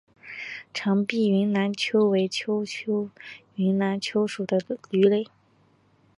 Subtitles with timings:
[0.73, 3.11] 长臀云南鳅为鳅科
[3.53, 4.57] 云南鳅属的
[4.89, 5.27] 鱼类。